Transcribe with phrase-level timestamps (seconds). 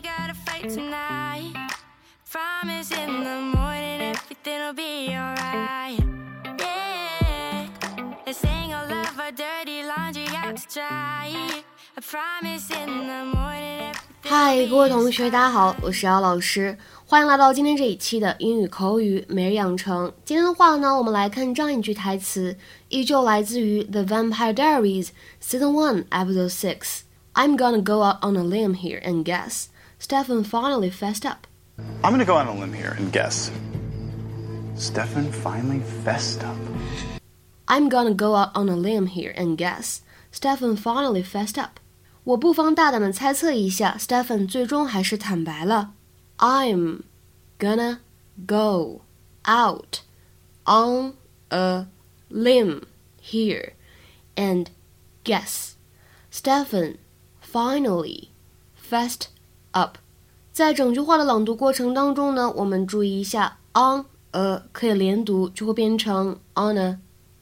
[0.00, 1.52] don't gotta fight tonight.
[2.30, 5.98] Promise in the morning everything'll be alright.
[6.58, 7.68] Yeah,
[8.26, 11.62] let's hang all of our dirty laundry out to dry.
[11.96, 13.94] I promise in the morning.
[14.22, 16.76] 嗨，各位同学，大家好，我是姚老师，
[17.06, 20.12] 欢迎来到今天这一期的英语口语每日养成。
[20.24, 22.58] 今天的话呢，我们来看这样一句台词，
[22.88, 29.66] 依旧来自于《The Vampire Diaries》Season One Episode Six。I'm gonna go out on a limb here and guess.
[30.00, 31.46] Stefan finally fessed up.
[32.02, 33.50] I'm gonna go on a limb here and guess.
[34.76, 36.56] Stefan finally fessed up.
[37.66, 40.02] I'm gonna go out on a limb here and guess.
[40.30, 41.80] Stefan finally fessed up.
[42.24, 45.92] 我不妨大胆的猜测一下，Stephen 最终还是坦白了。
[46.38, 47.02] I'm
[47.58, 48.00] gonna
[48.46, 49.02] go
[49.46, 50.00] out
[50.66, 51.14] on
[51.50, 51.86] a
[52.28, 52.82] limb
[53.22, 53.74] here
[54.34, 54.66] and
[55.24, 55.74] guess.
[56.30, 56.98] Stephen
[57.40, 58.30] finally
[58.76, 59.28] fessed
[59.71, 59.97] up.
[60.51, 66.99] 在整句话的朗读过程当中呢，我们注意一下，on a 可以连读，就会变成 on a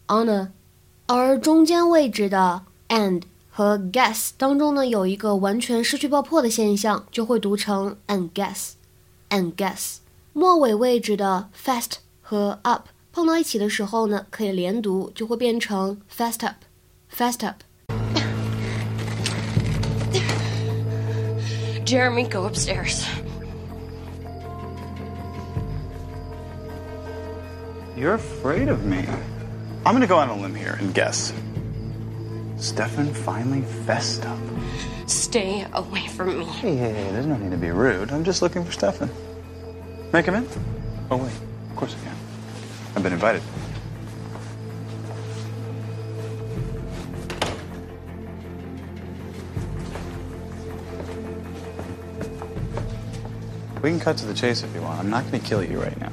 [0.07, 0.51] on a，
[1.07, 3.23] 而中间位置的 and。
[3.51, 9.97] 和 guess 当中呢有一个完全失去爆破的现象，就会读成 and guess，and guess。
[10.31, 17.57] 末尾位置的 fast 和 up 碰到一起的时候呢，可以连读，就会变成 fast up，fast up。
[21.89, 23.03] Jeremy, go upstairs.
[27.97, 29.07] You're afraid of me.
[29.87, 31.33] I'm gonna go on a limb here and guess.
[32.57, 34.37] Stefan finally fessed up.
[35.07, 36.45] Stay away from me.
[36.45, 38.11] Hey, hey, hey, there's no need to be rude.
[38.11, 39.09] I'm just looking for Stefan.
[40.13, 40.47] Make him in?
[41.09, 41.33] Oh, wait.
[41.71, 42.15] Of course I can.
[42.97, 43.41] I've been invited.
[53.81, 54.99] We can cut to the chase if you want.
[54.99, 56.11] I'm not going to kill you right now.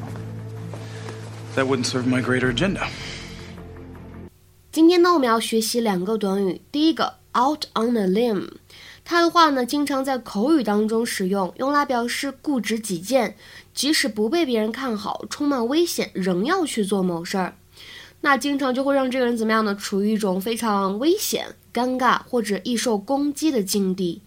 [1.56, 2.86] That wouldn't serve my greater agenda.
[4.70, 6.60] 今天呢，我们要学习两个短语。
[6.70, 8.50] 第一个，out on a limb，
[9.04, 13.36] 它的话呢，经常在口语当中使用，用来表示固执己见，
[13.74, 17.56] 即使不被别人看好，充满危险，仍要去做某事儿。
[18.20, 19.74] 那经常就会让这个人怎么样呢？
[19.74, 24.22] 处于一种非常危险、尴尬或者易受攻击的境地。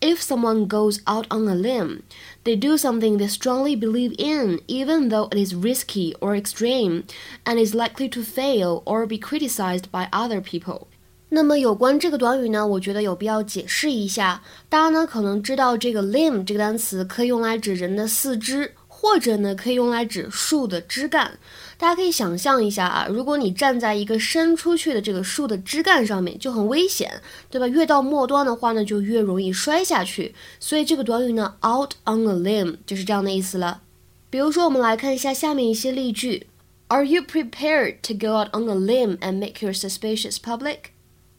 [0.00, 2.02] If someone goes out on a limb,
[2.44, 7.04] they do something they strongly believe in, even though it is risky or extreme,
[7.44, 10.86] and is likely to fail or be criticized by other people.
[11.28, 14.42] 那么有关这个短语呢，我觉得有必要解释一下。
[14.68, 18.74] 大家呢可能知道这个 limb 这个单词可以用来指人的四肢。
[19.01, 21.39] 或者呢，可以用来指树的枝干。
[21.75, 27.19] 大家可以想象一下啊，如果你站在一个伸出去的这个树的枝干上面，就很危险，
[27.49, 27.67] 对吧？
[27.67, 30.35] 越到末端的话呢，就越容易摔下去。
[30.59, 33.81] 所以这个短语呢，out on a limb 就是这样的意思了。
[34.29, 36.45] 比如说，我们来看一下下面一些例句
[36.89, 40.91] ：Are you prepared to go out on a limb and make your suspicions public?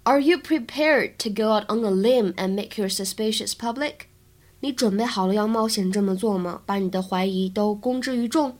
[0.02, 4.08] Are you prepared to go out on a limb and make your suspicions public?
[4.61, 6.61] 你准备好了要冒险这么做吗？
[6.65, 8.57] 把你的怀疑都公之于众。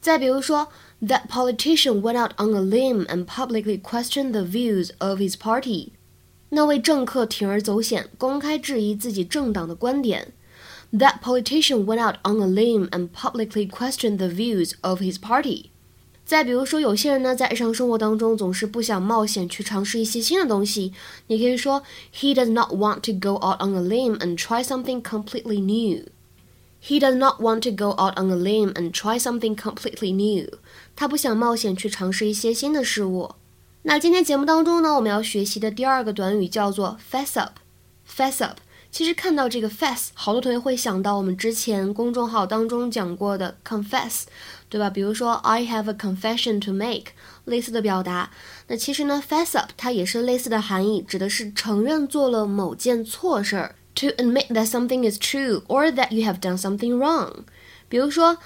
[0.00, 0.68] 再比如说，
[1.02, 5.92] That politician went out on a limb and publicly questioned the views of his party。
[6.48, 10.32] 那位政客铤而走险，公开质疑自己政党的观点。
[10.92, 15.66] That politician went out on a limb and publicly questioned the views of his party。
[16.25, 20.91] 再比如说，有些人呢，在日常生活当中总是不想冒险去尝试一些新的东西。
[21.27, 21.83] 你可以说
[22.19, 26.05] ，He does not want to go out on a limb and try something completely new.
[26.81, 30.49] He does not want to go out on a limb and try something completely new.
[30.95, 33.35] 他不想冒险去尝试一些新的事物。
[33.83, 37.59] 那今天节目当中呢，我们要学习的第二个短语叫做 fess up。
[38.07, 38.57] fess up。
[38.95, 44.21] 其实看到这个 fess，好多同学会想到我们之前公众号当中讲过的 confess。
[44.69, 44.89] 对吧？
[44.89, 47.07] 比如说，I have a confession to make，
[47.43, 48.31] 类似的表达。
[48.67, 53.75] 那其实呢，fess up 它也是类似的含义，指的是承认做了某件错事儿。
[53.95, 57.43] To admit that something is true or that you have done something wrong。
[57.89, 58.37] 比如说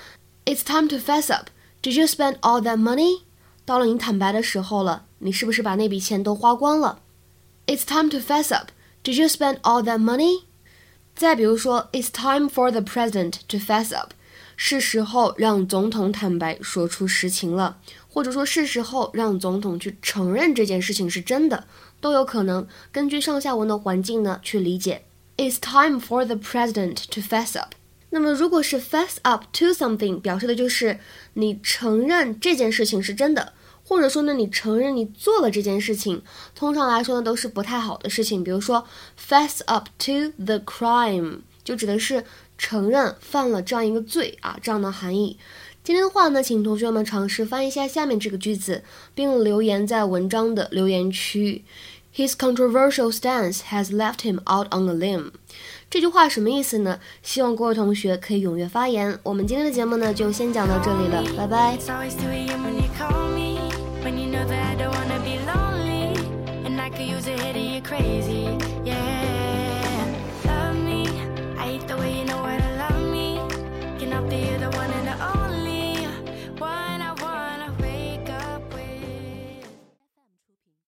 [0.46, 1.50] ，It's time to fess up.
[1.84, 3.22] Did you spend all that money？
[3.66, 7.04] 到了你坦白的时候了，你是不是把那笔钱都花光了
[7.68, 8.70] ？It's time to fess up.
[9.04, 10.44] Did you spend all that money？
[11.16, 14.14] 再比如说，It's time for the president to fess up。
[14.62, 17.78] 是时候让总统坦白说出实情了，
[18.10, 21.66] 或者说是时候让总统去承认这件事情是真的，
[22.02, 25.06] 都有可能根据上下文的环境呢去理解。
[25.38, 27.74] It's time for the president to fess up。
[28.10, 31.00] 那么如果是 fess up to something，表示的就是
[31.36, 33.54] 你承认这件事情是真的，
[33.90, 36.22] 或者说呢你承认你做了这件事情。
[36.54, 38.86] 通常来说呢都是不太好的事情，比如说
[39.20, 41.40] fess up to the crime。
[41.64, 42.24] 就指的是
[42.58, 45.38] 承认犯了这样一个罪啊，这样的含义。
[45.84, 48.84] 今天的话呢，请同学们尝试翻译一下下面这个句子，
[49.16, 51.64] 并留言在文章的留言区。
[52.16, 55.32] His controversial stance has left him out on a limb。
[55.90, 57.00] 这句话什么意思呢？
[57.24, 59.18] 希望各位同学可以踊跃发言。
[59.24, 61.78] 我们今天的节目呢，就先讲到这里了，拜拜。
[67.82, 69.69] Crazy, yeah.